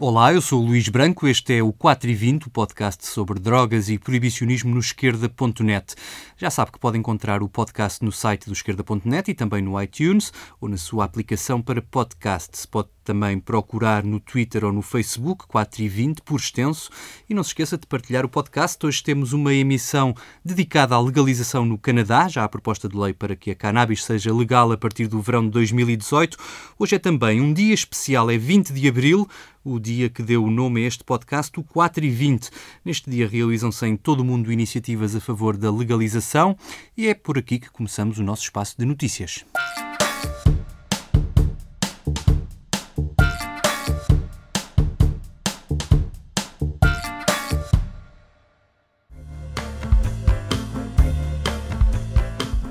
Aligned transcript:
Olá, 0.00 0.32
eu 0.32 0.40
sou 0.40 0.62
o 0.62 0.64
Luís 0.64 0.88
Branco, 0.88 1.26
este 1.26 1.54
é 1.54 1.60
o 1.60 1.72
4 1.72 2.08
e 2.08 2.14
20, 2.14 2.46
o 2.46 2.50
podcast 2.50 3.04
sobre 3.04 3.40
drogas 3.40 3.88
e 3.88 3.98
proibicionismo 3.98 4.72
no 4.72 4.78
esquerda.net. 4.78 5.96
Já 6.36 6.50
sabe 6.50 6.70
que 6.70 6.78
pode 6.78 6.96
encontrar 6.96 7.42
o 7.42 7.48
podcast 7.48 8.04
no 8.04 8.12
site 8.12 8.46
do 8.46 8.52
esquerda.net 8.52 9.28
e 9.28 9.34
também 9.34 9.60
no 9.60 9.82
iTunes 9.82 10.32
ou 10.60 10.68
na 10.68 10.76
sua 10.76 11.04
aplicação 11.04 11.60
para 11.60 11.82
podcasts. 11.82 12.64
Pode 12.64 12.90
também 13.02 13.40
procurar 13.40 14.04
no 14.04 14.20
Twitter 14.20 14.64
ou 14.64 14.72
no 14.72 14.82
Facebook, 14.82 15.46
4 15.48 15.82
e 15.82 15.88
20 15.88 16.22
por 16.22 16.38
extenso. 16.38 16.90
E 17.28 17.34
não 17.34 17.42
se 17.42 17.50
esqueça 17.50 17.76
de 17.76 17.86
partilhar 17.86 18.24
o 18.24 18.28
podcast. 18.28 18.86
Hoje 18.86 19.02
temos 19.02 19.32
uma 19.32 19.52
emissão 19.52 20.14
dedicada 20.44 20.94
à 20.94 21.00
legalização 21.00 21.64
no 21.64 21.78
Canadá, 21.78 22.28
já 22.28 22.44
há 22.44 22.48
proposta 22.48 22.88
de 22.88 22.96
lei 22.96 23.14
para 23.14 23.34
que 23.34 23.50
a 23.50 23.54
cannabis 23.54 24.04
seja 24.04 24.32
legal 24.32 24.70
a 24.70 24.76
partir 24.76 25.08
do 25.08 25.20
verão 25.20 25.42
de 25.42 25.50
2018. 25.50 26.36
Hoje 26.78 26.96
é 26.96 26.98
também 26.98 27.40
um 27.40 27.52
dia 27.52 27.74
especial, 27.74 28.30
é 28.30 28.36
20 28.36 28.74
de 28.74 28.86
abril, 28.86 29.26
o 29.72 29.78
dia 29.78 30.08
que 30.08 30.22
deu 30.22 30.44
o 30.44 30.50
nome 30.50 30.84
a 30.84 30.86
este 30.86 31.04
podcast, 31.04 31.58
o 31.58 31.62
4 31.62 32.04
e 32.04 32.10
20. 32.10 32.50
Neste 32.84 33.10
dia 33.10 33.28
realizam-se 33.28 33.86
em 33.86 33.96
todo 33.96 34.20
o 34.20 34.24
mundo 34.24 34.52
iniciativas 34.52 35.14
a 35.14 35.20
favor 35.20 35.56
da 35.56 35.70
legalização 35.70 36.56
e 36.96 37.06
é 37.06 37.14
por 37.14 37.38
aqui 37.38 37.58
que 37.58 37.70
começamos 37.70 38.18
o 38.18 38.22
nosso 38.22 38.44
espaço 38.44 38.76
de 38.78 38.84
notícias. 38.84 39.44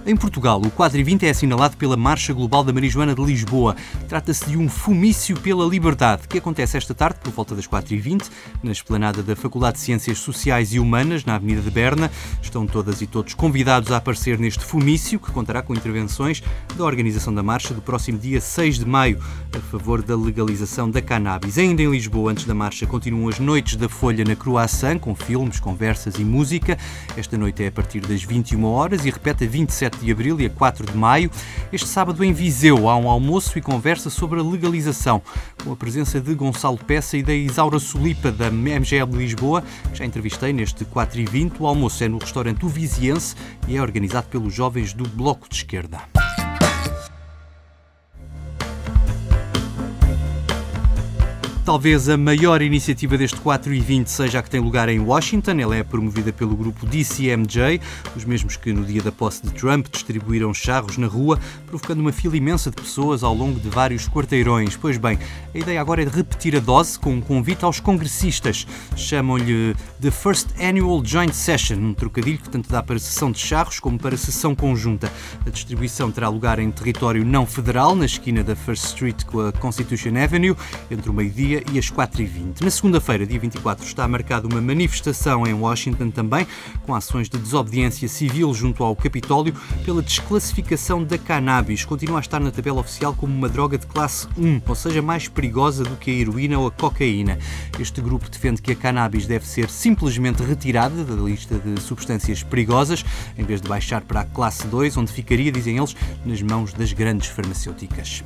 Em 0.08 0.16
Portugal, 0.16 0.62
o 0.62 0.72
4 0.72 0.98
e 0.98 1.04
20 1.04 1.26
é 1.26 1.32
assinalado 1.32 1.76
pela 1.76 1.98
Marcha 1.98 2.32
Global 2.32 2.64
da 2.64 2.72
Marijuana 2.72 3.14
de 3.14 3.22
Lisboa. 3.22 3.76
Trata-se 4.08 4.46
de 4.46 4.58
um 4.58 4.70
fumício 4.70 5.36
pela 5.36 5.66
liberdade, 5.66 6.30
que 6.30 6.38
acontece 6.38 6.78
esta 6.78 6.96
tarde, 6.96 7.20
por 7.22 7.34
volta 7.34 7.54
das 7.54 7.68
4 7.68 7.94
e 7.94 7.98
20 7.98 8.30
na 8.64 8.72
esplanada 8.72 9.22
da 9.22 9.36
Faculdade 9.36 9.76
de 9.76 9.84
Ciências 9.84 10.20
Sociais 10.20 10.72
e 10.72 10.80
Humanas, 10.80 11.26
na 11.26 11.36
Avenida 11.36 11.60
de 11.60 11.70
Berna. 11.70 12.10
Estão 12.42 12.66
todas 12.66 13.02
e 13.02 13.06
todos 13.06 13.34
convidados 13.34 13.92
a 13.92 13.98
aparecer 13.98 14.40
neste 14.40 14.64
fumício, 14.64 15.20
que 15.20 15.30
contará 15.30 15.62
com 15.62 15.74
intervenções 15.74 16.42
da 16.78 16.86
organização 16.86 17.36
da 17.36 17.44
marcha 17.44 17.74
do 17.74 17.82
próximo 17.82 18.18
dia 18.18 18.40
6 18.40 18.80
de 18.80 18.86
maio, 18.86 19.22
a 19.54 19.60
favor 19.60 20.02
da 20.02 20.16
legalização 20.16 20.90
da 20.90 21.02
cannabis. 21.02 21.58
Ainda 21.58 21.82
em 21.82 21.92
Lisboa, 21.92 22.32
antes 22.32 22.46
da 22.46 22.54
marcha, 22.54 22.88
continuam 22.88 23.28
as 23.28 23.40
Noites 23.40 23.76
da 23.76 23.90
Folha 23.90 24.24
na 24.24 24.38
Croissant, 24.38 25.00
com 25.00 25.14
filmes, 25.14 25.60
conversas 25.60 26.16
e 26.16 26.24
música. 26.24 26.78
Esta 27.18 27.38
noite 27.38 27.62
é 27.62 27.68
a 27.68 27.72
partir 27.74 28.00
das 28.00 28.24
21 28.24 28.64
horas 28.64 29.06
e 29.06 29.10
repete 29.10 29.44
a 29.44 29.48
27 29.50 29.97
de 30.00 30.12
abril 30.12 30.40
e 30.40 30.46
a 30.46 30.50
4 30.50 30.86
de 30.86 30.98
maio. 30.98 31.30
Este 31.72 31.88
sábado 31.88 32.24
em 32.24 32.34
Viseu 32.34 32.90
há 32.90 32.96
um 32.96 33.10
almoço 33.10 33.58
e 33.58 33.62
conversa 33.62 34.10
sobre 34.10 34.40
a 34.40 34.44
legalização, 34.44 35.22
com 35.64 35.72
a 35.72 35.76
presença 35.76 36.20
de 36.20 36.34
Gonçalo 36.34 36.78
Peça 36.78 37.18
e 37.18 37.24
da 37.24 37.34
Isaura 37.34 37.80
Solipa, 37.80 38.32
da 38.32 38.50
MGL 38.50 39.16
Lisboa, 39.16 39.64
que 39.92 40.00
já 40.00 40.06
entrevistei 40.06 40.54
neste 40.54 40.86
4 40.86 41.20
e 41.20 41.26
20. 41.26 41.60
O 41.60 41.68
almoço 41.68 42.04
é 42.04 42.08
no 42.08 42.18
restaurante 42.18 42.66
O 42.66 42.70
Viziense 42.70 43.36
e 43.68 43.78
é 43.78 43.82
organizado 43.82 44.28
pelos 44.28 44.54
jovens 44.54 44.94
do 44.94 45.08
Bloco 45.08 45.48
de 45.50 45.56
Esquerda. 45.56 46.17
Talvez 51.68 52.08
a 52.08 52.16
maior 52.16 52.62
iniciativa 52.62 53.18
deste 53.18 53.42
4 53.42 53.74
e 53.74 53.82
20 53.82 54.08
seja 54.08 54.40
a 54.40 54.42
que 54.42 54.50
tem 54.50 54.62
lugar 54.62 54.88
em 54.88 55.02
Washington. 55.02 55.52
Ela 55.60 55.76
é 55.76 55.84
promovida 55.84 56.32
pelo 56.32 56.56
grupo 56.56 56.86
DCMJ, 56.86 57.82
os 58.16 58.24
mesmos 58.24 58.56
que 58.56 58.72
no 58.72 58.86
dia 58.86 59.02
da 59.02 59.12
posse 59.12 59.46
de 59.46 59.52
Trump 59.52 59.88
distribuíram 59.92 60.54
charros 60.54 60.98
na 60.98 61.08
rua, 61.08 61.38
provocando 61.66 62.00
uma 62.00 62.14
fila 62.14 62.38
imensa 62.38 62.70
de 62.70 62.78
pessoas 62.78 63.22
ao 63.22 63.34
longo 63.34 63.60
de 63.60 63.68
vários 63.68 64.08
quarteirões. 64.08 64.78
Pois 64.78 64.96
bem, 64.96 65.20
a 65.54 65.58
ideia 65.58 65.82
agora 65.82 66.04
é 66.04 66.06
de 66.06 66.16
repetir 66.16 66.56
a 66.56 66.62
dose 66.62 66.98
com 66.98 67.14
um 67.14 67.20
convite 67.20 67.66
aos 67.66 67.82
congressistas. 67.82 68.66
Chamam-lhe 68.96 69.76
The 70.02 70.10
First 70.10 70.48
Annual 70.62 71.04
Joint 71.04 71.36
Session, 71.36 71.80
um 71.80 71.94
trocadilho 71.94 72.38
que 72.38 72.50
tanto 72.50 72.70
dá 72.70 72.82
para 72.82 72.98
sessão 72.98 73.30
de 73.30 73.40
charros 73.40 73.78
como 73.78 74.00
para 74.00 74.16
sessão 74.16 74.56
conjunta. 74.56 75.12
A 75.46 75.50
distribuição 75.50 76.14
terá 76.14 76.30
lugar 76.30 76.60
em 76.60 76.72
território 76.72 77.26
não 77.26 77.46
federal, 77.46 77.94
na 77.94 78.06
esquina 78.06 78.42
da 78.42 78.56
First 78.56 78.86
Street 78.86 79.26
com 79.26 79.42
a 79.42 79.52
Constitution 79.52 80.16
Avenue, 80.16 80.56
entre 80.90 81.10
o 81.10 81.14
meio-dia 81.14 81.57
e 81.72 81.80
às 81.80 81.92
4h20. 81.92 82.62
Na 82.62 82.70
segunda-feira, 82.70 83.26
dia 83.26 83.40
24, 83.40 83.86
está 83.86 84.08
marcada 84.08 84.48
uma 84.48 84.62
manifestação 84.62 85.46
em 85.46 85.54
Washington 85.54 86.10
também, 86.10 86.48
com 86.86 86.94
ações 86.94 87.30
de 87.30 87.38
desobediência 87.38 88.08
civil 88.08 88.54
junto 88.54 88.84
ao 88.84 88.96
Capitólio 88.96 89.54
pela 89.86 90.02
desclassificação 90.02 91.04
da 91.04 91.18
cannabis. 91.18 91.86
Continua 91.86 92.20
a 92.20 92.22
estar 92.22 92.40
na 92.40 92.52
tabela 92.52 92.80
oficial 92.80 93.14
como 93.14 93.34
uma 93.34 93.50
droga 93.50 93.78
de 93.78 93.86
classe 93.86 94.28
1, 94.38 94.62
ou 94.68 94.76
seja, 94.76 95.02
mais 95.02 95.28
perigosa 95.28 95.84
do 95.84 95.96
que 95.96 96.12
a 96.12 96.14
heroína 96.14 96.60
ou 96.60 96.68
a 96.68 96.72
cocaína. 96.72 97.38
Este 97.80 98.02
grupo 98.02 98.30
defende 98.30 98.62
que 98.62 98.72
a 98.72 98.76
cannabis 98.76 99.26
deve 99.26 99.46
ser 99.46 99.70
simplesmente 99.70 100.44
retirada 100.44 101.04
da 101.04 101.16
lista 101.16 101.60
de 101.60 101.80
substâncias 101.82 102.44
perigosas, 102.44 103.04
em 103.38 103.44
vez 103.44 103.62
de 103.62 103.68
baixar 103.68 104.02
para 104.02 104.22
a 104.22 104.26
classe 104.26 104.68
2, 104.68 104.98
onde 104.98 105.12
ficaria, 105.12 105.52
dizem 105.52 105.78
eles, 105.78 105.96
nas 106.26 106.42
mãos 106.42 106.74
das 106.74 106.94
grandes 106.94 107.28
farmacêuticas. 107.28 108.24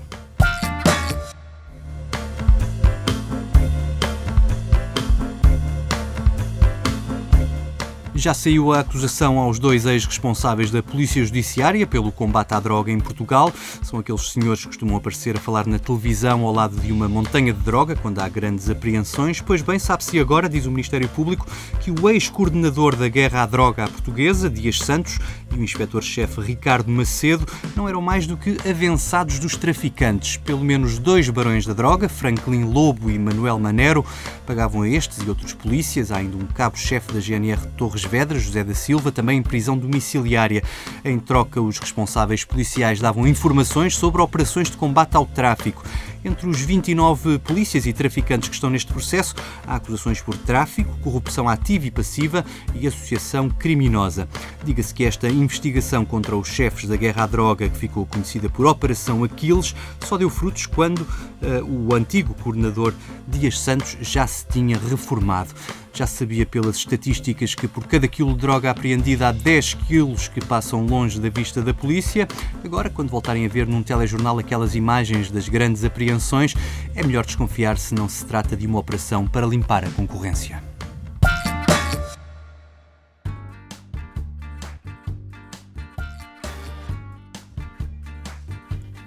Já 8.22 8.36
saiu 8.36 8.72
a 8.72 8.82
acusação 8.82 9.40
aos 9.40 9.58
dois 9.58 9.88
ex-responsáveis 9.88 10.70
da 10.70 10.84
Polícia 10.84 11.26
Judiciária 11.26 11.88
pelo 11.88 12.12
combate 12.12 12.54
à 12.54 12.59
droga 12.59 12.92
em 12.92 13.00
Portugal. 13.00 13.52
São 13.82 13.98
aqueles 13.98 14.32
senhores 14.32 14.62
que 14.62 14.68
costumam 14.68 14.96
aparecer 14.96 15.38
a 15.38 15.40
falar 15.40 15.66
na 15.66 15.80
televisão 15.80 16.46
ao 16.46 16.54
lado 16.54 16.80
de 16.80 16.92
uma 16.92 17.09
montanha 17.09 17.52
de 17.52 17.59
droga 17.62 17.96
quando 17.96 18.20
há 18.20 18.30
grandes 18.30 18.70
apreensões. 18.70 19.42
Pois 19.42 19.64
bem, 19.64 19.80
sabe-se 19.80 20.20
agora, 20.20 20.48
diz 20.48 20.68
o 20.68 20.70
Ministério 20.70 21.09
Público, 21.09 21.48
que 21.80 21.90
o 21.90 22.08
ex-coordenador 22.12 22.96
da 22.96 23.08
guerra 23.08 23.42
à 23.42 23.46
droga 23.48 23.86
à 23.86 23.88
portuguesa, 23.88 24.52
Dias 24.52 24.78
Santos, 24.78 25.18
e 25.53 25.59
o 25.59 25.63
inspetor-chefe 25.63 26.41
Ricardo 26.41 26.91
Macedo 26.91 27.45
não 27.75 27.88
eram 27.88 28.01
mais 28.01 28.28
do 28.28 28.38
que 28.38 28.57
avançados 28.69 29.39
dos 29.39 29.56
traficantes. 29.56 30.38
Pelo 30.38 30.63
menos 30.63 30.97
dois 30.97 31.29
barões 31.29 31.66
da 31.66 31.73
droga, 31.73 32.07
Franklin 32.07 32.66
Lobo 32.66 33.09
e 33.09 33.17
Manuel 33.17 33.59
Manero, 33.59 34.06
pagavam 34.45 34.81
a 34.81 34.90
estes 34.90 35.19
e 35.19 35.29
outros 35.29 35.53
polícias, 35.53 36.11
há 36.11 36.17
ainda 36.17 36.38
um 36.38 36.45
cabo-chefe 36.45 37.13
da 37.13 37.19
GNR 37.19 37.67
Torres 37.78 38.03
Vedras, 38.03 38.44
José 38.44 38.63
da 38.63 38.73
Silva, 38.73 39.11
também 39.11 39.40
em 39.40 39.44
prisão 39.44 39.78
domiciliária. 39.78 40.63
Em 41.03 41.19
troca, 41.19 41.61
os 41.61 41.79
responsáveis 41.79 42.44
policiais 42.44 43.00
davam 43.00 43.28
informações 43.28 43.95
sobre 43.95 44.22
operações 44.22 44.69
de 44.69 44.78
combate 44.78 45.16
ao 45.16 45.25
tráfico. 45.25 45.84
Entre 46.24 46.48
os 46.48 46.62
29 46.62 47.40
polícias 47.40 47.86
e 47.86 47.94
traficantes 47.94 48.48
que 48.48 48.56
estão 48.56 48.70
neste 48.70 48.92
processo, 48.92 49.34
há 49.66 49.76
acusações 49.76 50.22
por 50.22 50.38
tráfico, 50.38 50.96
corrupção 51.00 51.50
ativa 51.50 51.88
e 51.88 51.92
passiva 51.92 52.46
e 52.76 52.86
associação 52.86 53.50
criminosa. 53.50 54.28
Diga-se 54.64 54.94
que 54.94 55.04
esta 55.04 55.28
investigação 55.30 56.06
contra 56.06 56.36
os 56.36 56.48
chefes 56.48 56.88
da 56.88 56.96
guerra 56.96 57.24
à 57.24 57.28
droga, 57.28 57.68
que 57.68 57.78
ficou 57.78 58.06
conhecida 58.06 58.50
por 58.50 58.68
Operação 58.68 59.24
Aquiles, 59.24 59.76
só 60.02 60.18
deu 60.18 60.30
frutos 60.30 60.68
quando 60.68 61.00
uh, 61.00 61.88
o 61.90 61.96
antigo 61.96 62.36
coordenador 62.36 62.94
Dias 63.28 63.59
Santos 63.59 63.98
já 64.02 64.28
se 64.28 64.46
tinha 64.48 64.78
reformado. 64.78 65.50
Já 65.94 66.07
sabia 66.07 66.46
pelas 66.46 66.78
estatísticas 66.78 67.53
que 67.53 67.68
por 67.68 67.85
cada 67.85 68.07
quilo 68.07 68.34
de 68.34 68.40
droga 68.40 68.72
apreendida 68.72 69.28
há 69.28 69.31
10 69.31 69.74
quilos 69.74 70.28
que 70.28 70.44
passam 70.44 70.85
longe 70.85 71.19
da 71.19 71.29
vista 71.29 71.62
da 71.62 71.74
polícia. 71.74 72.28
Agora, 72.63 72.90
quando 72.90 73.09
voltarem 73.09 73.46
a 73.46 73.50
ver 73.50 73.68
num 73.68 73.84
telejornal 73.84 74.40
aquelas 74.40 74.74
imagens 74.74 75.29
das 75.29 75.50
grandes 75.50 75.84
apreensões, 75.84 76.56
é 76.96 77.03
melhor 77.03 77.25
desconfiar 77.25 77.78
se 77.78 77.94
não 77.94 78.07
se 78.07 78.25
trata 78.25 78.56
de 78.56 78.66
uma 78.66 78.79
operação 78.79 79.28
para 79.28 79.46
limpar 79.46 79.84
a 79.84 79.90
concorrência. 79.90 80.71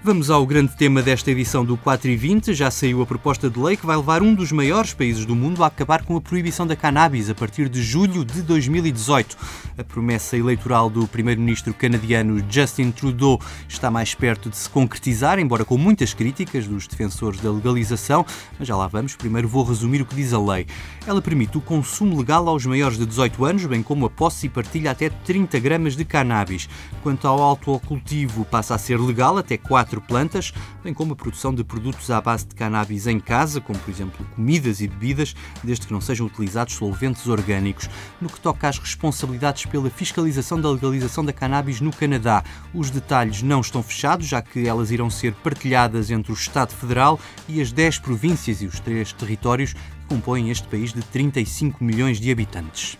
Vamos 0.05 0.29
ao 0.29 0.45
grande 0.45 0.75
tema 0.75 1.01
desta 1.01 1.31
edição 1.31 1.65
do 1.65 1.75
4 1.75 2.11
e 2.11 2.15
20. 2.15 2.53
Já 2.53 2.69
saiu 2.69 3.01
a 3.01 3.07
proposta 3.07 3.49
de 3.49 3.59
lei 3.59 3.75
que 3.75 3.87
vai 3.87 3.97
levar 3.97 4.21
um 4.21 4.35
dos 4.35 4.51
maiores 4.51 4.93
países 4.93 5.25
do 5.25 5.35
mundo 5.35 5.63
a 5.63 5.67
acabar 5.67 6.05
com 6.05 6.15
a 6.15 6.21
proibição 6.21 6.67
da 6.67 6.75
cannabis 6.75 7.27
a 7.27 7.33
partir 7.33 7.67
de 7.67 7.81
julho 7.81 8.23
de 8.23 8.43
2018. 8.43 9.35
A 9.79 9.83
promessa 9.83 10.37
eleitoral 10.37 10.91
do 10.91 11.07
primeiro-ministro 11.07 11.73
canadiano 11.73 12.39
Justin 12.47 12.91
Trudeau 12.91 13.41
está 13.67 13.89
mais 13.89 14.13
perto 14.13 14.47
de 14.47 14.57
se 14.57 14.69
concretizar, 14.69 15.39
embora 15.39 15.65
com 15.65 15.75
muitas 15.75 16.13
críticas 16.13 16.67
dos 16.67 16.85
defensores 16.85 17.39
da 17.39 17.51
legalização. 17.51 18.23
Mas 18.59 18.67
já 18.67 18.77
lá 18.77 18.85
vamos. 18.85 19.15
Primeiro 19.15 19.47
vou 19.47 19.63
resumir 19.63 20.03
o 20.03 20.05
que 20.05 20.13
diz 20.13 20.33
a 20.33 20.39
lei. 20.39 20.67
Ela 21.07 21.19
permite 21.19 21.57
o 21.57 21.61
consumo 21.61 22.15
legal 22.15 22.47
aos 22.47 22.63
maiores 22.63 22.99
de 22.99 23.07
18 23.07 23.43
anos, 23.43 23.65
bem 23.65 23.81
como 23.81 24.05
a 24.05 24.09
posse 24.11 24.45
e 24.45 24.49
partilha 24.49 24.91
até 24.91 25.09
30 25.09 25.57
gramas 25.57 25.95
de 25.95 26.05
cannabis. 26.05 26.69
Quanto 27.01 27.27
ao 27.27 27.41
autocultivo, 27.41 28.45
passa 28.45 28.75
a 28.75 28.77
ser 28.77 28.99
legal 28.99 29.35
até 29.39 29.57
4 29.57 29.94
quatro 29.95 30.01
plantas, 30.01 30.53
bem 30.83 30.93
como 30.93 31.13
a 31.13 31.15
produção 31.15 31.53
de 31.53 31.63
produtos 31.63 32.09
à 32.11 32.19
base 32.19 32.45
de 32.45 32.55
cannabis 32.55 33.07
em 33.07 33.19
casa, 33.19 33.61
como 33.61 33.77
por 33.79 33.91
exemplo 33.91 34.25
comidas 34.35 34.81
e 34.81 34.87
bebidas, 34.87 35.35
desde 35.63 35.87
que 35.87 35.93
não 35.93 36.01
sejam 36.01 36.27
utilizados 36.27 36.75
solventes 36.75 37.27
orgânicos. 37.27 37.89
No 38.19 38.29
que 38.29 38.39
toca 38.39 38.67
às 38.67 38.77
responsabilidades 38.77 39.65
pela 39.65 39.89
fiscalização 39.89 40.59
da 40.59 40.69
legalização 40.69 41.23
da 41.23 41.33
cannabis 41.33 41.81
no 41.81 41.91
Canadá, 41.91 42.43
os 42.73 42.89
detalhes 42.89 43.41
não 43.41 43.61
estão 43.61 43.81
fechados, 43.81 44.27
já 44.27 44.41
que 44.41 44.67
elas 44.67 44.91
irão 44.91 45.09
ser 45.09 45.33
partilhadas 45.35 46.11
entre 46.11 46.31
o 46.31 46.35
Estado 46.35 46.73
Federal 46.73 47.19
e 47.47 47.61
as 47.61 47.71
10 47.71 47.99
províncias 47.99 48.61
e 48.61 48.65
os 48.65 48.79
três 48.79 49.13
territórios 49.13 49.73
que 49.73 50.07
compõem 50.07 50.49
este 50.49 50.67
país 50.67 50.93
de 50.93 51.01
35 51.01 51.83
milhões 51.83 52.19
de 52.19 52.31
habitantes. 52.31 52.97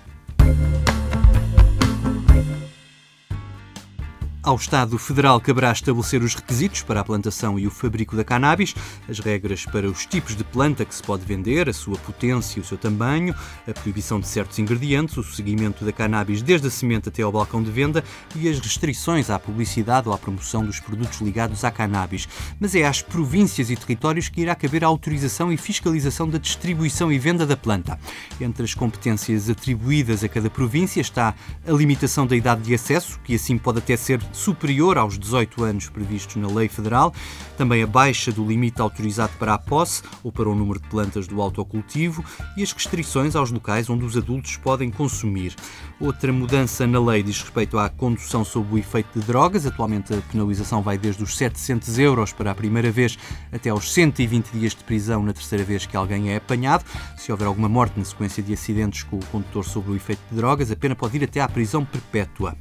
Ao 4.46 4.58
Estado 4.58 4.96
Federal 5.00 5.42
caberá 5.42 5.72
estabelecer 5.72 6.22
os 6.22 6.36
requisitos 6.36 6.84
para 6.84 7.00
a 7.00 7.04
plantação 7.04 7.58
e 7.58 7.66
o 7.66 7.72
fabrico 7.72 8.16
da 8.16 8.24
cannabis, 8.24 8.76
as 9.10 9.18
regras 9.18 9.66
para 9.66 9.90
os 9.90 10.06
tipos 10.06 10.36
de 10.36 10.44
planta 10.44 10.86
que 10.86 10.94
se 10.94 11.02
pode 11.02 11.26
vender, 11.26 11.68
a 11.68 11.74
sua 11.74 11.98
potência 11.98 12.60
e 12.60 12.62
o 12.62 12.64
seu 12.64 12.78
tamanho, 12.78 13.34
a 13.68 13.74
proibição 13.74 14.20
de 14.20 14.28
certos 14.28 14.60
ingredientes, 14.60 15.18
o 15.18 15.24
seguimento 15.24 15.84
da 15.84 15.92
cannabis 15.92 16.44
desde 16.44 16.68
a 16.68 16.70
semente 16.70 17.10
até 17.10 17.24
ao 17.24 17.32
balcão 17.32 17.64
de 17.64 17.72
venda 17.72 18.04
e 18.36 18.48
as 18.48 18.60
restrições 18.60 19.32
à 19.32 19.40
publicidade 19.40 20.08
ou 20.08 20.14
à 20.14 20.18
promoção 20.20 20.64
dos 20.64 20.80
produtos 20.80 21.22
ligados 21.22 21.64
à 21.64 21.72
cannabis. 21.72 22.28
Mas 22.60 22.76
é 22.76 22.86
às 22.86 23.02
províncias 23.02 23.72
e 23.72 23.76
territórios 23.76 24.30
que 24.30 24.42
irá 24.42 24.54
caber 24.54 24.84
a 24.84 24.88
autorização 24.88 25.52
e 25.52 25.58
fiscalização 25.58 26.30
da 26.30 26.38
distribuição 26.38 27.12
e 27.12 27.18
venda 27.18 27.48
da 27.48 27.58
planta. 27.58 28.00
Entre 28.40 28.64
as 28.64 28.76
competências 28.76 29.50
atribuídas 29.50 30.24
a 30.24 30.30
cada 30.30 30.52
província 30.52 31.02
está 31.02 31.34
a 31.68 31.72
limitação 31.72 32.28
da 32.28 32.36
idade 32.36 32.62
de 32.62 32.76
acesso, 32.76 33.20
que 33.24 33.34
assim 33.34 33.58
pode 33.58 33.80
até 33.80 33.98
ser 33.98 34.22
superior 34.36 34.98
aos 34.98 35.18
18 35.18 35.64
anos 35.64 35.90
previstos 35.90 36.36
na 36.36 36.48
lei 36.48 36.68
federal, 36.68 37.14
também 37.58 37.82
a 37.82 37.88
baixa 37.88 38.32
do 38.32 38.46
limite 38.46 38.82
autorizado 38.82 39.34
para 39.40 39.54
a 39.54 39.58
posse 39.58 40.04
ou 40.24 40.32
para 40.32 40.50
o 40.50 40.56
número 40.56 40.80
de 40.80 40.88
plantas 40.88 41.28
do 41.28 41.42
autocultivo 41.42 42.24
e 42.58 42.64
as 42.64 42.72
restrições 42.72 43.36
aos 43.36 43.52
locais 43.52 43.90
onde 43.90 44.04
os 44.04 44.18
adultos 44.18 44.58
podem 44.58 44.92
consumir. 44.92 45.56
Outra 46.00 46.34
mudança 46.34 46.86
na 46.86 47.00
lei 47.00 47.24
diz 47.24 47.42
respeito 47.42 47.80
à 47.80 47.90
condução 47.90 48.44
sob 48.44 48.76
o 48.76 48.78
efeito 48.78 49.20
de 49.20 49.26
drogas. 49.26 49.66
Atualmente 49.66 50.14
a 50.14 50.22
penalização 50.22 50.82
vai 50.82 50.98
desde 50.98 51.24
os 51.24 51.38
700 51.38 51.98
euros 52.00 52.34
para 52.34 52.52
a 52.52 52.56
primeira 52.56 52.92
vez 52.92 53.18
até 53.52 53.70
aos 53.70 53.94
120 53.94 54.52
dias 54.52 54.76
de 54.76 54.84
prisão 54.84 55.24
na 55.24 55.34
terceira 55.34 55.64
vez 55.64 55.86
que 55.86 55.96
alguém 55.96 56.32
é 56.32 56.36
apanhado. 56.36 56.84
Se 57.16 57.32
houver 57.32 57.48
alguma 57.48 57.70
morte 57.70 57.98
na 57.98 58.04
sequência 58.04 58.44
de 58.44 58.54
acidentes 58.54 59.04
com 59.04 59.18
o 59.18 59.26
condutor 59.28 59.64
sob 59.64 59.92
o 59.92 59.96
efeito 59.96 60.22
de 60.30 60.36
drogas, 60.36 60.70
a 60.70 60.76
pena 60.76 60.96
pode 60.96 61.18
ir 61.18 61.24
até 61.24 61.40
à 61.40 61.48
prisão 61.48 61.86
perpétua. 61.86 62.58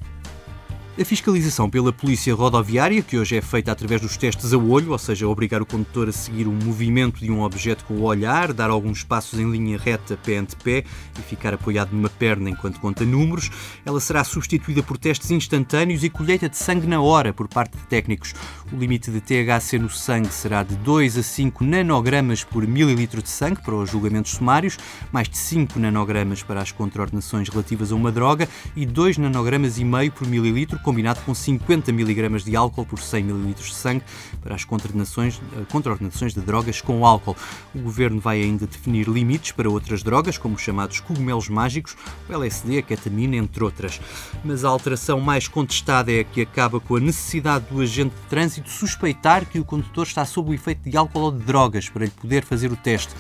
A 0.97 1.05
fiscalização 1.05 1.69
pela 1.69 1.93
Polícia 1.93 2.33
Rodoviária, 2.33 3.03
que 3.03 3.19
hoje 3.19 3.37
é 3.37 3.41
feita 3.43 3.73
através 3.73 4.01
dos 4.01 4.17
testes 4.17 4.53
a 4.53 4.57
olho, 4.57 4.93
ou 4.93 4.99
seja, 4.99 5.27
obrigar 5.27 5.61
o 5.61 5.67
condutor 5.67 6.09
a 6.09 6.13
seguir 6.13 6.47
o 6.47 6.53
movimento 6.53 7.19
de 7.19 7.33
um 7.33 7.43
objeto 7.43 7.85
com 7.85 7.95
o 7.95 8.03
olhar, 8.03 8.53
dar 8.53 8.71
alguns 8.71 9.03
passos 9.03 9.41
em 9.41 9.51
linha 9.51 9.77
reta, 9.77 10.17
pé 10.17 10.37
ante 10.37 10.55
pé 10.55 10.85
e 11.19 11.23
ficar 11.23 11.53
apoiado 11.53 11.91
numa 11.91 12.09
perna 12.09 12.49
enquanto 12.49 12.79
conta 12.79 13.05
números, 13.05 13.51
ela 13.85 13.99
será 13.99 14.23
substituída 14.23 14.85
por 14.85 14.97
testes 14.97 15.33
instantâneos 15.33 16.05
e 16.05 16.09
colheita 16.09 16.49
de 16.49 16.57
sangue 16.57 16.87
na 16.87 17.01
hora 17.01 17.33
por 17.33 17.49
parte 17.49 17.77
de 17.77 17.83
técnicos. 17.89 18.33
O 18.73 18.77
limite 18.77 19.11
de 19.11 19.21
THC 19.21 19.81
no 19.81 19.91
sangue 19.91 20.33
será 20.33 20.63
de 20.63 20.77
2 20.77 21.19
a 21.19 21.25
5 21.25 21.65
nanogramas 21.65 22.45
por 22.45 22.65
mililitro 22.65 23.21
de 23.21 23.31
sangue 23.31 23.61
para 23.61 23.75
os 23.75 23.91
julgamentos 23.91 24.31
sumários, 24.31 24.79
mais 25.11 25.29
de 25.29 25.39
5 25.39 25.77
nanogramas 25.77 26.45
para 26.45 26.63
as 26.63 26.71
contraordenações 26.71 27.49
relativas 27.49 27.91
a 27.91 27.97
uma 27.97 28.13
droga 28.13 28.49
e 28.77 28.87
2 28.87 29.19
nanogramas 29.19 29.77
e 29.77 29.85
meio 29.85 30.13
por 30.13 30.29
mililitro 30.29 30.84
combinado 30.85 31.21
com 31.23 31.35
50 31.35 31.91
mg 31.91 32.45
de 32.45 32.55
álcool 32.55 32.85
por 32.85 33.01
100 33.01 33.31
ml 33.31 33.55
de 33.55 33.75
sangue 33.75 34.05
para 34.43 34.55
as 34.55 34.65
contraordenações, 34.65 35.41
eh, 35.57 35.63
contraordenações 35.71 36.35
de 36.35 36.41
drogas 36.41 36.81
com 36.81 37.05
álcool. 37.05 37.37
O 37.75 37.79
governo 37.79 38.21
vai 38.21 38.43
ainda 38.43 38.67
definir 38.67 39.09
limites 39.09 39.53
para 39.53 39.69
outras 39.69 40.03
drogas, 40.03 40.39
como 40.39 40.55
os 40.55 40.61
chamados 40.61 41.01
cogumelos 41.01 41.49
mágicos, 41.49 41.97
o 42.29 42.33
LSD, 42.33 42.79
a 42.79 42.83
ketamina, 42.83 43.37
entre 43.37 43.65
outras. 43.65 44.01
Mas 44.45 44.65
a 44.65 44.69
alteração 44.69 45.19
mais 45.21 45.49
contestada 45.49 46.13
é 46.13 46.21
a 46.21 46.25
que 46.25 46.43
acaba 46.43 46.79
com 46.79 46.97
a 46.97 47.01
necessidade 47.01 47.65
do 47.71 47.81
agente 47.81 48.15
de 48.15 48.29
trânsito 48.29 48.69
suspeitar 48.69 49.47
que 49.47 49.59
o 49.59 49.65
condutor 49.65 50.07
está 50.07 50.25
sob 50.25 50.51
o 50.51 50.55
efeito 50.55 50.89
de 50.89 50.97
álcool 50.97 51.21
ou 51.21 51.33
de 51.33 51.43
drogas 51.45 51.89
para 51.89 52.05
lhe 52.05 52.11
poder 52.11 52.45
fazer 52.45 52.71
o 52.71 52.77
teste. 52.77 53.15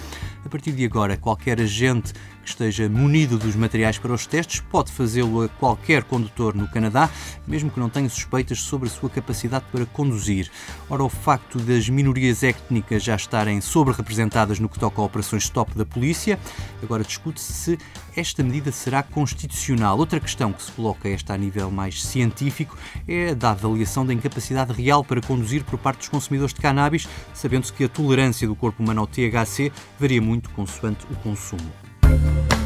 A 0.45 0.49
partir 0.49 0.73
de 0.73 0.85
agora, 0.85 1.17
qualquer 1.17 1.59
agente 1.59 2.13
que 2.45 2.51
esteja 2.51 2.89
munido 2.89 3.39
dos 3.39 3.57
materiais 3.57 3.99
para 3.99 4.13
os 4.13 4.27
testes 4.27 4.61
pode 4.61 4.93
fazê-lo 4.93 5.43
a 5.43 5.49
qualquer 5.49 6.05
condutor 6.05 6.55
no 6.55 6.69
Canadá, 6.69 7.11
mesmo 7.47 7.71
que 7.71 7.81
não 7.81 7.89
tenha 7.89 8.09
suspeitas 8.09 8.61
sobre 8.61 8.89
a 8.89 8.93
sua 8.93 9.09
capacidade 9.09 9.65
para 9.73 9.87
conduzir. 9.87 10.51
Ora, 10.89 11.03
o 11.03 11.09
facto 11.09 11.59
das 11.59 11.89
minorias 11.89 12.43
étnicas 12.43 13.03
já 13.03 13.17
estarem 13.17 13.61
sobre-representadas 13.61 14.61
no 14.61 14.69
que 14.69 14.79
toca 14.79 15.01
a 15.01 15.05
operações 15.05 15.45
stop 15.45 15.77
da 15.77 15.87
polícia, 15.87 16.39
agora 16.83 17.03
discute-se 17.03 17.53
se 17.53 17.79
esta 18.15 18.43
medida 18.43 18.71
será 18.71 19.03
constitucional. 19.03 19.99
Outra 19.99 20.21
questão 20.21 20.53
que 20.53 20.63
se 20.63 20.73
coloca 20.73 21.09
esta 21.09 21.35
a 21.35 21.37
nível 21.37 21.71
mais 21.71 22.03
científico 22.03 22.77
é 23.09 23.31
a 23.31 23.35
da 23.35 23.51
avaliação 23.51 24.05
da 24.05 24.13
incapacidade 24.13 24.73
real 24.73 25.03
para 25.03 25.21
conduzir 25.21 25.65
por 25.65 25.79
parte 25.79 25.99
dos 25.99 26.09
consumidores 26.09 26.55
de 26.55 26.61
cannabis, 26.61 27.09
sabendo-se 27.33 27.73
que 27.73 27.85
a 27.85 27.89
tolerância 27.89 28.47
do 28.47 28.55
corpo 28.55 28.83
humano 28.83 29.01
ao 29.01 29.07
THC 29.07 29.73
varia 29.99 30.21
muito 30.21 30.51
consoante 30.51 31.07
o 31.11 31.17
consumo. 31.17 31.94
Bye. 32.05 32.64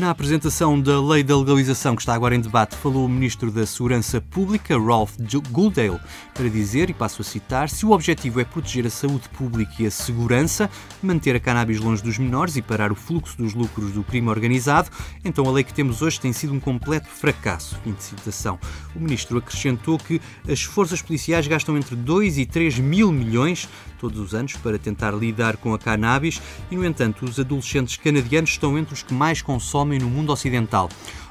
Na 0.00 0.08
apresentação 0.08 0.80
da 0.80 0.98
lei 0.98 1.22
da 1.22 1.36
legalização 1.36 1.94
que 1.94 2.00
está 2.00 2.14
agora 2.14 2.34
em 2.34 2.40
debate, 2.40 2.74
falou 2.74 3.04
o 3.04 3.08
Ministro 3.08 3.50
da 3.50 3.66
Segurança 3.66 4.18
Pública, 4.18 4.78
Ralph 4.78 5.12
Goodale, 5.50 6.00
para 6.32 6.48
dizer, 6.48 6.88
e 6.88 6.94
passo 6.94 7.20
a 7.20 7.24
citar, 7.24 7.68
se 7.68 7.84
o 7.84 7.90
objetivo 7.90 8.40
é 8.40 8.44
proteger 8.46 8.86
a 8.86 8.90
saúde 8.90 9.28
pública 9.28 9.74
e 9.78 9.84
a 9.84 9.90
segurança, 9.90 10.70
manter 11.02 11.36
a 11.36 11.38
cannabis 11.38 11.78
longe 11.78 12.02
dos 12.02 12.16
menores 12.16 12.56
e 12.56 12.62
parar 12.62 12.90
o 12.90 12.94
fluxo 12.94 13.36
dos 13.36 13.52
lucros 13.52 13.92
do 13.92 14.02
crime 14.02 14.30
organizado, 14.30 14.88
então 15.22 15.46
a 15.46 15.50
lei 15.50 15.62
que 15.62 15.74
temos 15.74 16.00
hoje 16.00 16.18
tem 16.18 16.32
sido 16.32 16.54
um 16.54 16.60
completo 16.60 17.08
fracasso. 17.10 17.78
Fim 17.84 17.92
de 17.92 18.02
citação. 18.02 18.58
O 18.96 19.00
Ministro 19.00 19.36
acrescentou 19.36 19.98
que 19.98 20.18
as 20.48 20.62
forças 20.62 21.02
policiais 21.02 21.46
gastam 21.46 21.76
entre 21.76 21.94
2 21.94 22.38
e 22.38 22.46
3 22.46 22.78
mil 22.78 23.12
milhões 23.12 23.68
todos 23.98 24.18
os 24.18 24.34
anos 24.34 24.54
para 24.54 24.78
tentar 24.78 25.10
lidar 25.10 25.58
com 25.58 25.74
a 25.74 25.78
cannabis 25.78 26.40
e, 26.70 26.76
no 26.76 26.86
entanto, 26.86 27.26
os 27.26 27.38
adolescentes 27.38 27.96
canadianos 27.96 28.50
estão 28.50 28.78
entre 28.78 28.94
os 28.94 29.02
que 29.02 29.12
mais 29.12 29.42
consomem 29.42 29.89
no 29.98 30.08
mundo 30.08 30.32
ocidental. 30.32 30.88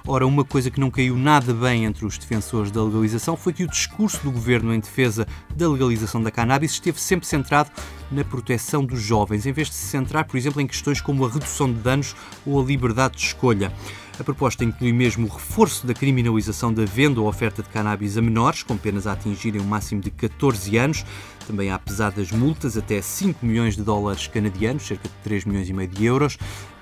Ora, 0.07 0.25
uma 0.25 0.43
coisa 0.43 0.71
que 0.71 0.79
não 0.79 0.89
caiu 0.89 1.15
nada 1.15 1.53
bem 1.53 1.85
entre 1.85 2.05
os 2.05 2.17
defensores 2.17 2.71
da 2.71 2.83
legalização 2.83 3.37
foi 3.37 3.53
que 3.53 3.63
o 3.63 3.67
discurso 3.67 4.23
do 4.23 4.31
governo 4.31 4.73
em 4.73 4.79
defesa 4.79 5.27
da 5.55 5.69
legalização 5.69 6.21
da 6.21 6.31
cannabis 6.31 6.71
esteve 6.71 6.99
sempre 6.99 7.27
centrado 7.27 7.69
na 8.11 8.23
proteção 8.23 8.83
dos 8.83 9.01
jovens, 9.01 9.45
em 9.45 9.51
vez 9.51 9.69
de 9.69 9.75
se 9.75 9.87
centrar, 9.87 10.25
por 10.25 10.37
exemplo, 10.37 10.61
em 10.61 10.67
questões 10.67 11.01
como 11.01 11.25
a 11.25 11.29
redução 11.29 11.71
de 11.71 11.79
danos 11.79 12.15
ou 12.45 12.61
a 12.61 12.63
liberdade 12.63 13.17
de 13.17 13.23
escolha. 13.23 13.71
A 14.19 14.23
proposta 14.23 14.65
inclui 14.65 14.91
mesmo 14.91 15.27
o 15.27 15.29
reforço 15.29 15.87
da 15.87 15.93
criminalização 15.93 16.73
da 16.73 16.83
venda 16.83 17.21
ou 17.21 17.27
oferta 17.27 17.63
de 17.63 17.69
cannabis 17.69 18.17
a 18.17 18.21
menores, 18.21 18.63
com 18.63 18.75
penas 18.75 19.07
a 19.07 19.13
atingirem 19.13 19.61
um 19.61 19.63
máximo 19.63 20.01
de 20.01 20.11
14 20.11 20.75
anos. 20.75 21.05
Também 21.47 21.71
há 21.71 21.79
pesadas 21.79 22.29
multas 22.29 22.77
até 22.77 23.01
5 23.01 23.43
milhões 23.45 23.77
de 23.77 23.81
dólares 23.81 24.27
canadianos, 24.27 24.85
cerca 24.85 25.07
de 25.07 25.15
3 25.23 25.45
milhões 25.45 25.69
e 25.69 25.73
meio 25.73 25.87
de 25.87 26.05
euros, 26.05 26.37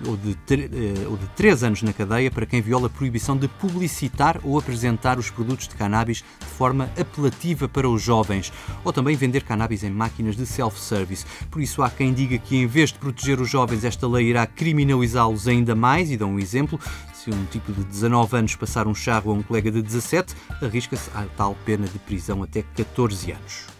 ou 0.05 0.17
de, 0.17 0.35
eh, 0.51 1.07
ou 1.07 1.15
de 1.15 1.27
3 1.35 1.63
anos 1.63 1.83
na 1.83 1.93
cadeia 1.93 2.29
para 2.31 2.45
quem 2.45 2.59
viola 2.59 2.87
a 2.87 2.89
proibição 2.89 3.37
de 3.37 3.47
publicitar 3.47 4.41
ou 4.43 4.57
apresentar 4.57 5.19
os 5.19 5.29
produtos 5.29 5.67
de 5.67 5.75
cannabis 5.75 6.17
de 6.17 6.45
forma 6.57 6.89
apelativa 6.99 7.69
para 7.69 7.87
os 7.87 8.01
jovens, 8.01 8.51
ou 8.83 8.91
também 8.91 9.15
vender 9.15 9.43
cannabis 9.43 9.83
em 9.83 9.91
máquinas 9.91 10.35
de 10.35 10.45
self-service. 10.45 11.16
Por 11.49 11.61
isso 11.61 11.81
há 11.81 11.89
quem 11.89 12.13
diga 12.13 12.37
que 12.37 12.57
em 12.57 12.67
vez 12.67 12.91
de 12.91 12.99
proteger 12.99 13.39
os 13.39 13.49
jovens, 13.49 13.83
esta 13.83 14.07
lei 14.07 14.27
irá 14.27 14.45
criminalizá-los 14.45 15.47
ainda 15.47 15.75
mais. 15.75 16.11
E 16.11 16.17
dão 16.17 16.33
um 16.33 16.39
exemplo. 16.39 16.79
Se 17.13 17.29
um 17.29 17.45
tipo 17.45 17.71
de 17.71 17.83
19 17.83 18.37
anos 18.37 18.55
passar 18.55 18.87
um 18.87 18.95
charro 18.95 19.31
a 19.31 19.33
um 19.33 19.43
colega 19.43 19.71
de 19.71 19.81
17, 19.81 20.33
arrisca-se 20.61 21.09
a 21.13 21.23
tal 21.35 21.55
pena 21.65 21.87
de 21.87 21.99
prisão 21.99 22.43
até 22.43 22.63
14 22.75 23.31
anos. 23.31 23.76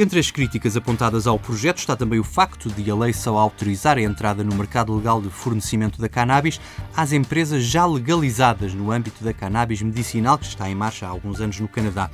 Entre 0.00 0.20
as 0.20 0.30
críticas 0.30 0.76
apontadas 0.76 1.26
ao 1.26 1.40
projeto 1.40 1.78
está 1.78 1.96
também 1.96 2.20
o 2.20 2.24
facto 2.24 2.70
de 2.70 2.88
a 2.88 2.94
lei 2.94 3.12
só 3.12 3.36
autorizar 3.36 3.98
a 3.98 4.00
entrada 4.00 4.44
no 4.44 4.54
mercado 4.54 4.94
legal 4.94 5.20
de 5.20 5.28
fornecimento 5.28 6.00
da 6.00 6.08
cannabis 6.08 6.60
às 6.96 7.10
empresas 7.10 7.64
já 7.64 7.84
legalizadas 7.84 8.72
no 8.72 8.92
âmbito 8.92 9.24
da 9.24 9.32
cannabis 9.32 9.82
medicinal, 9.82 10.38
que 10.38 10.46
está 10.46 10.70
em 10.70 10.74
marcha 10.76 11.04
há 11.04 11.08
alguns 11.08 11.40
anos 11.40 11.58
no 11.58 11.66
Canadá. 11.66 12.08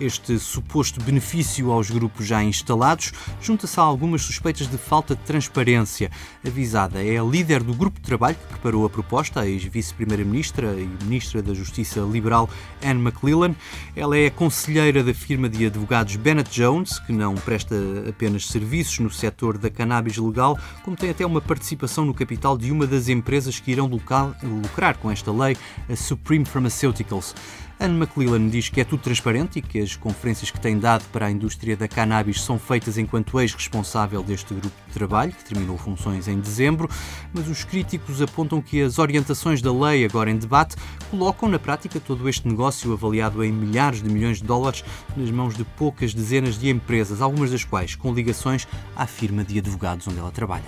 Este 0.00 0.38
suposto 0.38 1.02
benefício 1.02 1.72
aos 1.72 1.90
grupos 1.90 2.24
já 2.24 2.42
instalados 2.42 3.12
junta-se 3.40 3.80
a 3.80 3.82
algumas 3.82 4.22
suspeitas 4.22 4.68
de 4.68 4.78
falta 4.78 5.16
de 5.16 5.22
transparência. 5.22 6.08
Avisada 6.46 7.04
é 7.04 7.18
a 7.18 7.22
líder 7.24 7.64
do 7.64 7.74
grupo 7.74 7.98
de 7.98 8.06
trabalho 8.06 8.36
que 8.36 8.46
preparou 8.46 8.86
a 8.86 8.90
proposta, 8.90 9.40
a 9.40 9.48
ex-vice-primeira-ministra 9.48 10.72
e 10.78 10.86
ministra 11.04 11.42
da 11.42 11.52
Justiça 11.52 12.00
liberal 12.00 12.48
Anne 12.80 13.00
McClellan. 13.00 13.56
Ela 13.96 14.16
é 14.16 14.30
conselheira 14.30 15.02
da 15.02 15.12
firma 15.12 15.48
de 15.48 15.66
advogados 15.66 16.14
Bennett 16.14 16.50
Jones, 16.50 17.00
que 17.00 17.12
não 17.12 17.27
não 17.28 17.34
presta 17.34 17.76
apenas 18.08 18.46
serviços 18.46 18.98
no 19.00 19.10
setor 19.10 19.58
da 19.58 19.68
cannabis 19.68 20.16
legal, 20.16 20.58
como 20.82 20.96
tem 20.96 21.10
até 21.10 21.26
uma 21.26 21.42
participação 21.42 22.06
no 22.06 22.14
capital 22.14 22.56
de 22.56 22.72
uma 22.72 22.86
das 22.86 23.08
empresas 23.08 23.60
que 23.60 23.70
irão 23.70 23.86
lucrar 23.86 24.96
com 24.96 25.10
esta 25.10 25.30
lei, 25.30 25.54
a 25.90 25.94
Supreme 25.94 26.46
Pharmaceuticals. 26.46 27.34
Anne 27.80 27.96
McClellan 27.96 28.48
diz 28.48 28.68
que 28.68 28.80
é 28.80 28.84
tudo 28.84 29.02
transparente 29.02 29.60
e 29.60 29.62
que 29.62 29.78
as 29.78 29.94
conferências 29.94 30.50
que 30.50 30.60
tem 30.60 30.78
dado 30.78 31.04
para 31.12 31.26
a 31.26 31.30
indústria 31.30 31.76
da 31.76 31.86
cannabis 31.86 32.42
são 32.42 32.58
feitas 32.58 32.98
enquanto 32.98 33.38
ex-responsável 33.40 34.22
deste 34.22 34.52
grupo 34.52 34.74
de 34.88 34.92
trabalho, 34.92 35.32
que 35.32 35.44
terminou 35.44 35.78
funções 35.78 36.26
em 36.26 36.40
dezembro, 36.40 36.90
mas 37.32 37.46
os 37.48 37.62
críticos 37.62 38.20
apontam 38.20 38.60
que 38.60 38.82
as 38.82 38.98
orientações 38.98 39.62
da 39.62 39.72
lei 39.72 40.04
agora 40.04 40.30
em 40.30 40.36
debate 40.36 40.76
colocam 41.08 41.48
na 41.48 41.58
prática 41.58 42.00
todo 42.00 42.28
este 42.28 42.48
negócio 42.48 42.92
avaliado 42.92 43.44
em 43.44 43.52
milhares 43.52 44.02
de 44.02 44.10
milhões 44.10 44.38
de 44.38 44.44
dólares 44.44 44.84
nas 45.16 45.30
mãos 45.30 45.56
de 45.56 45.62
poucas 45.64 46.12
dezenas 46.12 46.58
de 46.58 46.68
empresas, 46.68 47.22
algumas 47.22 47.52
das 47.52 47.62
quais 47.62 47.94
com 47.94 48.12
ligações 48.12 48.66
à 48.96 49.06
firma 49.06 49.44
de 49.44 49.58
advogados 49.58 50.08
onde 50.08 50.18
ela 50.18 50.32
trabalha. 50.32 50.66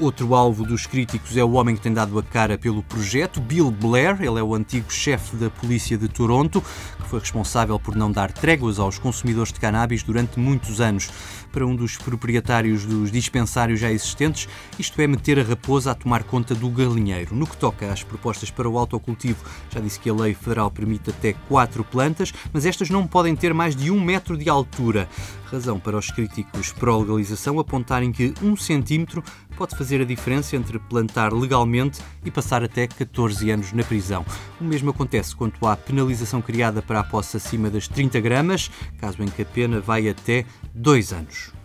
Outro 0.00 0.34
alvo 0.34 0.64
dos 0.64 0.86
críticos 0.86 1.36
é 1.36 1.44
o 1.44 1.52
homem 1.52 1.76
que 1.76 1.82
tem 1.82 1.92
dado 1.92 2.18
a 2.18 2.22
cara 2.22 2.56
pelo 2.56 2.82
projeto, 2.82 3.38
Bill 3.38 3.70
Blair. 3.70 4.16
Ele 4.22 4.40
é 4.40 4.42
o 4.42 4.54
antigo 4.54 4.90
chefe 4.90 5.36
da 5.36 5.50
polícia 5.50 5.98
de 5.98 6.08
Toronto, 6.08 6.62
que 7.02 7.06
foi 7.06 7.20
responsável 7.20 7.78
por 7.78 7.94
não 7.94 8.10
dar 8.10 8.32
tréguas 8.32 8.78
aos 8.78 8.98
consumidores 8.98 9.52
de 9.52 9.60
cannabis 9.60 10.02
durante 10.02 10.40
muitos 10.40 10.80
anos. 10.80 11.10
Para 11.52 11.66
um 11.66 11.76
dos 11.76 11.98
proprietários 11.98 12.86
dos 12.86 13.12
dispensários 13.12 13.78
já 13.78 13.90
existentes, 13.90 14.48
isto 14.78 14.98
é 15.02 15.06
meter 15.06 15.38
a 15.38 15.42
raposa 15.42 15.90
a 15.90 15.94
tomar 15.94 16.22
conta 16.22 16.54
do 16.54 16.70
galinheiro. 16.70 17.34
No 17.34 17.46
que 17.46 17.58
toca 17.58 17.92
às 17.92 18.02
propostas 18.02 18.50
para 18.50 18.68
o 18.68 18.78
autocultivo, 18.78 19.44
já 19.68 19.80
disse 19.80 20.00
que 20.00 20.08
a 20.08 20.14
lei 20.14 20.32
federal 20.32 20.70
permite 20.70 21.10
até 21.10 21.34
quatro 21.46 21.84
plantas, 21.84 22.32
mas 22.54 22.64
estas 22.64 22.88
não 22.88 23.06
podem 23.06 23.36
ter 23.36 23.52
mais 23.52 23.76
de 23.76 23.90
um 23.90 24.00
metro 24.00 24.38
de 24.38 24.48
altura. 24.48 25.06
Razão 25.50 25.80
para 25.80 25.98
os 25.98 26.12
críticos 26.12 26.72
pró-legalização 26.72 27.58
apontarem 27.58 28.12
que 28.12 28.32
um 28.40 28.56
centímetro 28.56 29.22
pode 29.60 29.76
fazer 29.76 30.00
a 30.00 30.06
diferença 30.06 30.56
entre 30.56 30.78
plantar 30.78 31.34
legalmente 31.34 32.00
e 32.24 32.30
passar 32.30 32.64
até 32.64 32.86
14 32.86 33.50
anos 33.50 33.74
na 33.74 33.84
prisão. 33.84 34.24
O 34.58 34.64
mesmo 34.64 34.88
acontece 34.88 35.36
quanto 35.36 35.66
à 35.66 35.76
penalização 35.76 36.40
criada 36.40 36.80
para 36.80 37.00
a 37.00 37.04
posse 37.04 37.36
acima 37.36 37.68
das 37.68 37.86
30 37.86 38.18
gramas, 38.20 38.70
caso 38.96 39.22
em 39.22 39.26
que 39.26 39.42
a 39.42 39.44
pena 39.44 39.78
vai 39.78 40.08
até 40.08 40.46
2 40.74 41.12
anos. 41.12 41.59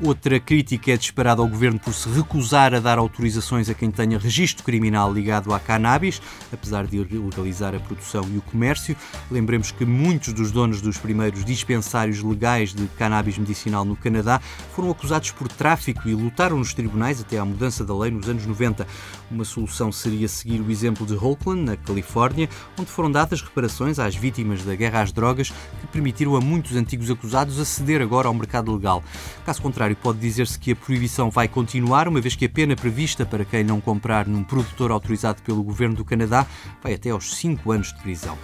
Outra 0.00 0.38
crítica 0.38 0.92
é 0.92 0.96
disparada 0.96 1.42
ao 1.42 1.48
governo 1.48 1.76
por 1.76 1.92
se 1.92 2.08
recusar 2.08 2.72
a 2.72 2.78
dar 2.78 2.98
autorizações 2.98 3.68
a 3.68 3.74
quem 3.74 3.90
tenha 3.90 4.16
registro 4.16 4.64
criminal 4.64 5.12
ligado 5.12 5.52
à 5.52 5.58
cannabis, 5.58 6.22
apesar 6.52 6.86
de 6.86 7.00
legalizar 7.00 7.74
a 7.74 7.80
produção 7.80 8.22
e 8.32 8.38
o 8.38 8.42
comércio. 8.42 8.96
Lembremos 9.28 9.72
que 9.72 9.84
muitos 9.84 10.32
dos 10.32 10.52
donos 10.52 10.80
dos 10.80 10.98
primeiros 10.98 11.44
dispensários 11.44 12.22
legais 12.22 12.72
de 12.72 12.86
cannabis 12.96 13.36
medicinal 13.38 13.84
no 13.84 13.96
Canadá 13.96 14.40
foram 14.72 14.88
acusados 14.88 15.32
por 15.32 15.48
tráfico 15.48 16.08
e 16.08 16.14
lutaram 16.14 16.58
nos 16.58 16.72
tribunais 16.72 17.20
até 17.20 17.36
à 17.36 17.44
mudança 17.44 17.84
da 17.84 17.96
lei 17.96 18.12
nos 18.12 18.28
anos 18.28 18.46
90. 18.46 18.86
Uma 19.28 19.44
solução 19.44 19.90
seria 19.90 20.28
seguir 20.28 20.60
o 20.60 20.70
exemplo 20.70 21.04
de 21.06 21.14
Oakland, 21.14 21.62
na 21.62 21.76
Califórnia, 21.76 22.48
onde 22.78 22.88
foram 22.88 23.10
dadas 23.10 23.42
reparações 23.42 23.98
às 23.98 24.14
vítimas 24.14 24.62
da 24.62 24.76
guerra 24.76 25.02
às 25.02 25.10
drogas 25.10 25.50
que 25.80 25.86
permitiram 25.88 26.36
a 26.36 26.40
muitos 26.40 26.76
antigos 26.76 27.10
acusados 27.10 27.58
aceder 27.58 28.00
agora 28.00 28.28
ao 28.28 28.34
mercado 28.34 28.72
legal. 28.72 29.02
Caso 29.44 29.60
contrário, 29.60 29.87
contrário, 29.88 29.96
pode 29.96 30.18
dizer-se 30.18 30.58
que 30.58 30.72
a 30.72 30.76
proibição 30.76 31.30
vai 31.30 31.48
continuar, 31.48 32.08
uma 32.08 32.20
vez 32.20 32.34
que 32.34 32.44
a 32.44 32.48
pena 32.48 32.74
prevista 32.74 33.24
para 33.24 33.44
quem 33.44 33.64
não 33.64 33.80
comprar 33.80 34.26
num 34.26 34.42
produtor 34.42 34.90
autorizado 34.90 35.42
pelo 35.42 35.62
governo 35.62 35.96
do 35.96 36.04
Canadá 36.04 36.46
vai 36.82 36.94
até 36.94 37.10
aos 37.10 37.36
5 37.36 37.70
anos 37.70 37.92
de 37.92 38.00
prisão. 38.00 38.36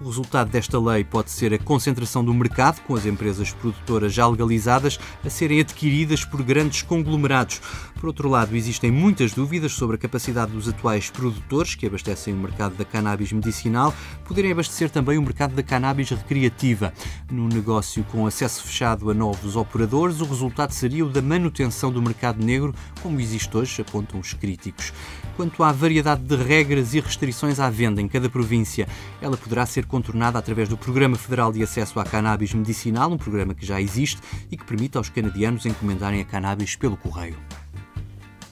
O 0.00 0.06
resultado 0.06 0.50
desta 0.50 0.78
lei 0.78 1.02
pode 1.02 1.30
ser 1.30 1.52
a 1.52 1.58
concentração 1.58 2.24
do 2.24 2.32
mercado, 2.32 2.80
com 2.82 2.94
as 2.94 3.04
empresas 3.04 3.52
produtoras 3.52 4.12
já 4.12 4.26
legalizadas 4.26 4.98
a 5.24 5.30
serem 5.30 5.60
adquiridas 5.60 6.24
por 6.24 6.42
grandes 6.42 6.82
conglomerados. 6.82 7.60
Por 7.98 8.06
outro 8.06 8.28
lado, 8.28 8.54
existem 8.54 8.92
muitas 8.92 9.32
dúvidas 9.32 9.72
sobre 9.72 9.96
a 9.96 9.98
capacidade 9.98 10.52
dos 10.52 10.68
atuais 10.68 11.10
produtores 11.10 11.74
que 11.74 11.84
abastecem 11.84 12.32
o 12.32 12.36
mercado 12.36 12.76
da 12.76 12.84
cannabis 12.84 13.32
medicinal 13.32 13.92
poderem 14.24 14.52
abastecer 14.52 14.88
também 14.88 15.18
o 15.18 15.22
mercado 15.22 15.52
da 15.56 15.64
cannabis 15.64 16.10
recreativa. 16.10 16.92
No 17.28 17.48
negócio 17.48 18.04
com 18.04 18.24
acesso 18.24 18.62
fechado 18.62 19.10
a 19.10 19.14
novos 19.14 19.56
operadores, 19.56 20.20
o 20.20 20.24
resultado 20.26 20.70
seria 20.70 21.04
o 21.04 21.08
da 21.08 21.20
manutenção 21.20 21.90
do 21.90 22.00
mercado 22.00 22.40
negro, 22.44 22.72
como 23.02 23.20
existe 23.20 23.56
hoje, 23.56 23.82
apontam 23.82 24.20
os 24.20 24.32
críticos. 24.32 24.92
Quanto 25.36 25.64
à 25.64 25.72
variedade 25.72 26.22
de 26.22 26.36
regras 26.36 26.94
e 26.94 27.00
restrições 27.00 27.58
à 27.58 27.68
venda 27.68 28.00
em 28.00 28.06
cada 28.06 28.30
província, 28.30 28.86
ela 29.20 29.36
poderá 29.36 29.66
ser 29.66 29.86
contornada 29.86 30.38
através 30.38 30.68
do 30.68 30.76
Programa 30.76 31.16
Federal 31.16 31.52
de 31.52 31.64
Acesso 31.64 31.98
à 31.98 32.04
Cannabis 32.04 32.54
Medicinal, 32.54 33.10
um 33.10 33.18
programa 33.18 33.54
que 33.54 33.66
já 33.66 33.80
existe 33.80 34.22
e 34.52 34.56
que 34.56 34.64
permite 34.64 34.96
aos 34.96 35.08
canadianos 35.08 35.66
encomendarem 35.66 36.20
a 36.20 36.24
cannabis 36.24 36.76
pelo 36.76 36.96
correio 36.96 37.36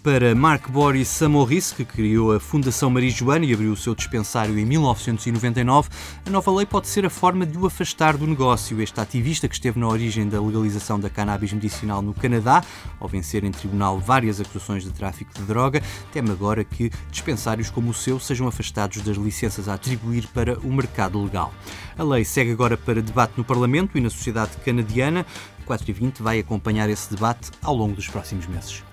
para 0.06 0.36
Mark 0.36 0.70
Boris 0.70 1.08
Samoris, 1.08 1.72
que 1.72 1.84
criou 1.84 2.32
a 2.32 2.38
Fundação 2.38 2.88
Marijuana 2.88 3.44
e 3.44 3.52
abriu 3.52 3.72
o 3.72 3.76
seu 3.76 3.92
dispensário 3.92 4.56
em 4.56 4.64
1999, 4.64 5.88
a 6.24 6.30
nova 6.30 6.48
lei 6.52 6.64
pode 6.64 6.86
ser 6.86 7.04
a 7.04 7.10
forma 7.10 7.44
de 7.44 7.58
o 7.58 7.66
afastar 7.66 8.16
do 8.16 8.24
negócio. 8.24 8.80
Este 8.80 9.00
ativista, 9.00 9.48
que 9.48 9.56
esteve 9.56 9.80
na 9.80 9.88
origem 9.88 10.28
da 10.28 10.40
legalização 10.40 11.00
da 11.00 11.10
cannabis 11.10 11.52
medicinal 11.52 12.02
no 12.02 12.14
Canadá, 12.14 12.62
ao 13.00 13.08
vencer 13.08 13.42
em 13.42 13.50
tribunal 13.50 13.98
várias 13.98 14.40
acusações 14.40 14.84
de 14.84 14.92
tráfico 14.92 15.34
de 15.34 15.42
droga, 15.42 15.82
teme 16.12 16.30
agora 16.30 16.62
que 16.62 16.88
dispensários 17.10 17.68
como 17.68 17.90
o 17.90 17.94
seu 17.94 18.20
sejam 18.20 18.46
afastados 18.46 19.02
das 19.02 19.16
licenças 19.16 19.68
a 19.68 19.74
atribuir 19.74 20.28
para 20.28 20.56
o 20.60 20.72
mercado 20.72 21.20
legal. 21.20 21.52
A 21.98 22.04
lei 22.04 22.24
segue 22.24 22.52
agora 22.52 22.76
para 22.76 23.02
debate 23.02 23.32
no 23.36 23.42
Parlamento 23.42 23.98
e 23.98 24.00
na 24.00 24.08
sociedade 24.08 24.52
canadiana. 24.64 25.26
4 25.64 25.90
e 25.90 25.92
20 25.92 26.22
vai 26.22 26.38
acompanhar 26.38 26.88
esse 26.88 27.12
debate 27.12 27.50
ao 27.60 27.74
longo 27.74 27.96
dos 27.96 28.06
próximos 28.06 28.46
meses. 28.46 28.84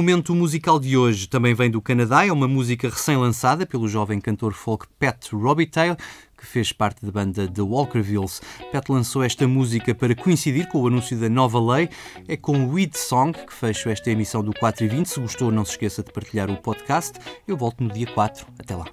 Momento 0.00 0.34
musical 0.34 0.80
de 0.80 0.96
hoje 0.96 1.28
também 1.28 1.52
vem 1.52 1.70
do 1.70 1.82
Canadá. 1.82 2.24
É 2.24 2.32
uma 2.32 2.48
música 2.48 2.88
recém-lançada 2.88 3.66
pelo 3.66 3.86
jovem 3.86 4.18
cantor 4.18 4.54
folk 4.54 4.86
Pat 4.98 5.30
Robitaille, 5.30 5.94
que 6.38 6.46
fez 6.46 6.72
parte 6.72 7.04
da 7.04 7.12
banda 7.12 7.46
The 7.46 7.60
Walkervilles. 7.60 8.40
Pat 8.72 8.88
lançou 8.88 9.22
esta 9.22 9.46
música 9.46 9.94
para 9.94 10.14
coincidir 10.14 10.68
com 10.68 10.80
o 10.80 10.86
anúncio 10.86 11.18
da 11.18 11.28
nova 11.28 11.60
lei. 11.60 11.90
É 12.26 12.34
com 12.34 12.64
o 12.64 12.72
Weed 12.72 12.96
Song 12.96 13.38
que 13.46 13.52
fecho 13.52 13.90
esta 13.90 14.10
emissão 14.10 14.42
do 14.42 14.54
4 14.54 14.86
e 14.86 14.88
20. 14.88 15.06
Se 15.06 15.20
gostou, 15.20 15.52
não 15.52 15.66
se 15.66 15.72
esqueça 15.72 16.02
de 16.02 16.10
partilhar 16.10 16.50
o 16.50 16.56
podcast. 16.56 17.18
Eu 17.46 17.58
volto 17.58 17.84
no 17.84 17.92
dia 17.92 18.06
4. 18.06 18.46
Até 18.58 18.74
lá. 18.74 18.86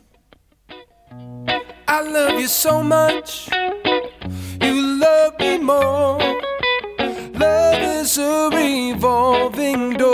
I 1.90 2.02
love 2.02 2.42
you 2.42 2.50
so 2.50 2.84
much. 2.84 3.50
You 4.62 5.00
love 5.00 5.38
me 5.40 5.58
more. 5.58 6.20
Love 7.34 8.02
is 8.02 8.18
a 8.18 8.50
revolving 8.52 9.96
door. 9.96 10.07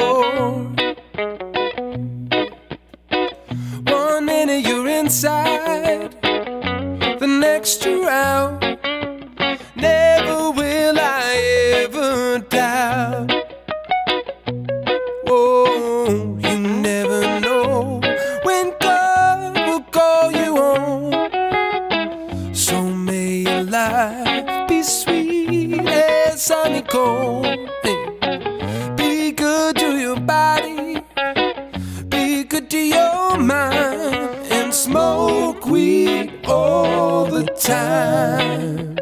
Time. 37.63 38.95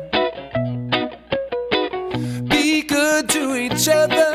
Be 2.48 2.84
good 2.84 3.28
to 3.30 3.56
each 3.56 3.88
other. 3.88 4.30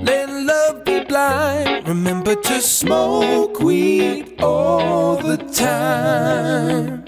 Let 0.00 0.30
love 0.30 0.84
be 0.84 1.00
blind. 1.04 1.88
Remember 1.88 2.36
to 2.36 2.60
smoke 2.60 3.58
weed 3.60 4.40
all 4.40 5.16
the 5.16 5.36
time. 5.36 7.04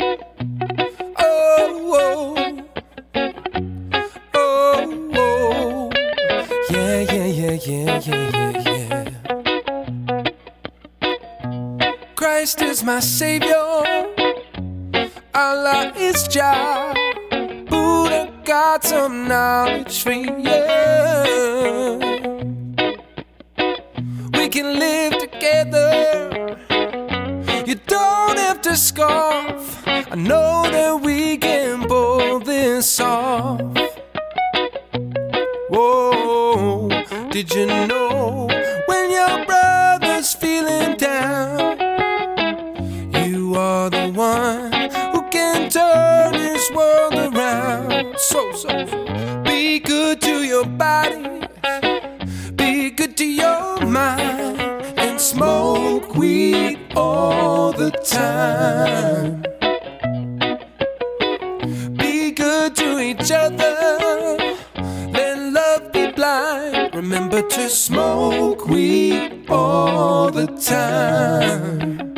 Oh, 1.19 1.95
oh. 2.03 2.35
Oh, 4.35 5.11
oh. 5.15 5.91
Yeah, 6.71 7.01
yeah, 7.13 7.27
yeah, 7.27 7.57
yeah, 7.69 8.01
yeah, 8.01 8.53
yeah. 8.67 9.05
Christ 12.17 12.63
is 12.63 12.83
my 12.83 12.99
Savior. 12.99 13.74
Allah 15.67 15.95
is 15.97 16.29
Jah. 16.29 16.93
Buddha 17.71 18.31
got 18.45 18.85
some 18.85 19.27
knowledge 19.27 20.03
for 20.03 20.13
you. 20.13 20.29
We 24.35 24.49
can 24.51 24.79
live 24.79 25.17
together. 25.17 26.59
You 27.65 27.77
don't 27.87 28.39
have 28.39 28.61
to 28.61 28.77
scoff. 28.77 29.83
I 29.87 30.15
know 30.15 30.69
that 30.71 31.01
we 31.01 31.39
can 31.39 31.89
pull 31.89 32.41
this 32.41 33.01
off. 33.01 33.63
Whoa, 35.71 36.91
did 37.31 37.55
you 37.55 37.65
know 37.65 38.44
be 48.65 49.79
good 49.79 50.21
to 50.23 50.43
your 50.43 50.65
body, 50.65 51.47
be 52.57 52.91
good 52.91 53.15
to 53.17 53.27
your 53.27 53.85
mind, 53.85 54.61
and 54.97 55.21
smoke 55.21 56.15
weed 56.15 56.79
all 56.97 57.73
the 57.73 57.91
time. 57.91 59.43
Be 61.97 62.31
good 62.31 62.75
to 62.77 62.99
each 63.01 63.31
other, 63.31 64.39
let 65.13 65.39
love 65.53 65.93
be 65.93 66.11
blind. 66.13 66.95
Remember 66.95 67.43
to 67.43 67.69
smoke 67.69 68.67
weed 68.67 69.45
all 69.51 70.31
the 70.31 70.47
time. 70.47 72.14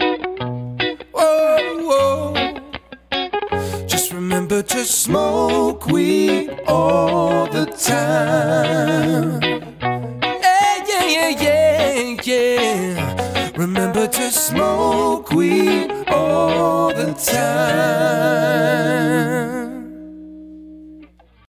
to 4.76 4.84
smoke 4.84 5.86
weed 5.86 6.50
all 6.66 7.46
the 7.46 7.64
time. 7.64 9.40
Yeah, 9.40 10.84
yeah, 10.86 11.06
yeah, 11.06 11.30
yeah, 11.40 12.20
yeah. 12.22 13.52
Remember 13.56 14.06
to 14.06 14.30
smoke 14.30 15.30
weed 15.30 15.90
all 16.08 16.92
the 16.92 17.14
time. 17.14 18.36